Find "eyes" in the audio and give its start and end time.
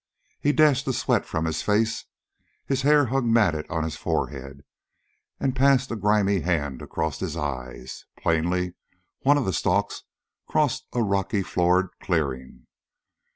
7.37-8.05